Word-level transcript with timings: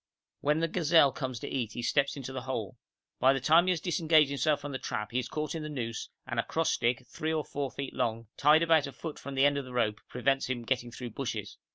When 0.39 0.61
the 0.61 0.67
gazelle 0.67 1.11
comes 1.11 1.39
to 1.41 1.47
eat 1.47 1.73
he 1.73 1.83
steps 1.83 2.17
into 2.17 2.33
the 2.33 2.41
hole. 2.41 2.79
By 3.19 3.33
the 3.33 3.39
time 3.39 3.67
he 3.67 3.69
has 3.69 3.79
disengaged 3.79 4.29
himself 4.29 4.59
from 4.61 4.71
the 4.71 4.79
trap 4.79 5.11
he 5.11 5.19
is 5.19 5.29
caught 5.29 5.53
in 5.53 5.61
the 5.61 5.69
noose, 5.69 6.09
and 6.25 6.39
a 6.39 6.43
cross 6.43 6.71
stick, 6.71 7.05
3 7.05 7.31
or 7.31 7.45
4 7.45 7.69
feet 7.69 7.93
long, 7.93 8.25
tied 8.35 8.63
about 8.63 8.87
a 8.87 8.93
foot 8.93 9.19
from 9.19 9.35
the 9.35 9.45
end 9.45 9.59
of 9.59 9.65
the 9.65 9.73
rope, 9.73 10.01
prevents 10.09 10.47
him 10.47 10.63
getting 10.65 10.91
through 10.91 11.11
bushes. 11.11 11.59